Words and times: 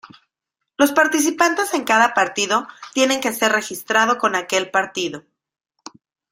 Los 0.77 0.93
participantes 0.93 1.75
en 1.75 1.83
cada 1.83 2.15
partido 2.15 2.67
tiene 2.95 3.19
que 3.19 3.31
ser 3.31 3.51
registrado 3.51 4.17
con 4.17 4.35
aquel 4.35 4.71
partido. 4.71 5.25